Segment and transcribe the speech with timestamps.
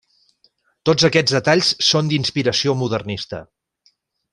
[0.89, 3.47] Tots aquests detalls són d'inspiració modernista.